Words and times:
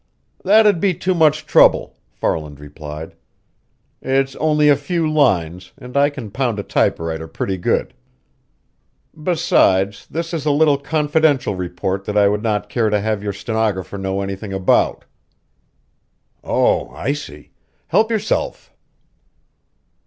"That'd 0.43 0.79
be 0.79 0.95
too 0.95 1.13
much 1.13 1.45
trouble," 1.45 1.95
Farland 2.11 2.59
replied. 2.59 3.13
"It's 4.01 4.35
only 4.37 4.67
a 4.67 4.75
few 4.75 5.07
lines, 5.07 5.73
and 5.77 5.95
I 5.95 6.09
can 6.09 6.31
pound 6.31 6.57
a 6.57 6.63
typewriter 6.63 7.27
pretty 7.27 7.57
good. 7.57 7.93
Besides, 9.13 10.07
this 10.07 10.33
is 10.33 10.43
a 10.47 10.49
little 10.49 10.79
confidential 10.79 11.53
report 11.55 12.05
that 12.05 12.17
I 12.17 12.27
would 12.29 12.41
not 12.41 12.67
care 12.67 12.89
to 12.89 12.99
have 12.99 13.21
your 13.21 13.31
stenographer 13.33 13.99
know 13.99 14.21
anything 14.21 14.53
about." 14.53 15.05
"Oh, 16.43 16.89
I 16.89 17.13
see! 17.13 17.51
Help 17.89 18.09
yourself!" 18.09 18.73